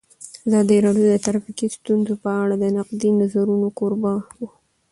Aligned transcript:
ازادي 0.47 0.77
راډیو 0.85 1.05
د 1.09 1.15
ټرافیکي 1.25 1.67
ستونزې 1.77 2.15
په 2.23 2.29
اړه 2.41 2.55
د 2.59 2.65
نقدي 2.77 3.09
نظرونو 3.19 3.67
کوربه 3.79 4.11
وه. 4.39 4.49